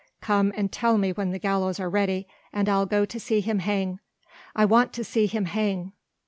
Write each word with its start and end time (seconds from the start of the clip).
Come 0.19 0.51
and 0.57 0.71
tell 0.71 0.97
me 0.97 1.11
when 1.13 1.29
the 1.29 1.37
gallows 1.37 1.79
are 1.79 1.87
ready 1.87 2.27
and 2.51 2.67
I'll 2.67 2.87
go 2.87 3.05
to 3.05 3.19
see 3.19 3.39
him 3.39 3.59
hang... 3.59 3.99
I 4.55 4.65
want 4.65 4.93
to 4.93 5.03
see 5.03 5.27
him 5.27 5.45
hang...." 5.45 5.91